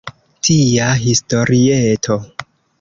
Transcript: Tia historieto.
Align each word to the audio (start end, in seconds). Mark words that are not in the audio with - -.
Tia 0.47 0.87
historieto. 1.03 2.21